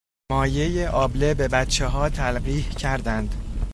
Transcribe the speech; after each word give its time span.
مایهٔ 0.31 0.87
آبله 0.87 1.33
به 1.33 1.47
بچه 1.47 1.87
ها 1.87 2.09
تلقیح 2.09 2.69
کردند. 2.69 3.33